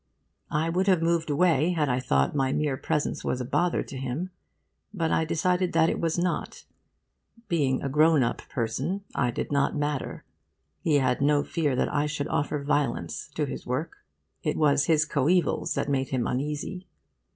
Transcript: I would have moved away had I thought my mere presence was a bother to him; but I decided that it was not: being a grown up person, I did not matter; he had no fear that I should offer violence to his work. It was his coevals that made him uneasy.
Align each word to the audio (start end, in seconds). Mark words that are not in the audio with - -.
I 0.49 0.69
would 0.71 0.87
have 0.87 1.03
moved 1.03 1.29
away 1.29 1.73
had 1.73 1.87
I 1.87 1.99
thought 1.99 2.33
my 2.35 2.51
mere 2.51 2.75
presence 2.75 3.23
was 3.23 3.39
a 3.39 3.45
bother 3.45 3.83
to 3.83 3.97
him; 3.97 4.31
but 4.91 5.11
I 5.11 5.25
decided 5.25 5.73
that 5.73 5.91
it 5.91 5.99
was 6.01 6.17
not: 6.17 6.63
being 7.47 7.83
a 7.83 7.87
grown 7.87 8.23
up 8.23 8.41
person, 8.49 9.03
I 9.13 9.29
did 9.29 9.51
not 9.51 9.75
matter; 9.77 10.23
he 10.81 10.95
had 10.95 11.21
no 11.21 11.43
fear 11.43 11.75
that 11.75 11.93
I 11.93 12.07
should 12.07 12.29
offer 12.29 12.63
violence 12.63 13.27
to 13.35 13.45
his 13.45 13.67
work. 13.67 13.97
It 14.41 14.57
was 14.57 14.85
his 14.85 15.05
coevals 15.05 15.75
that 15.75 15.87
made 15.87 16.07
him 16.07 16.25
uneasy. 16.25 16.87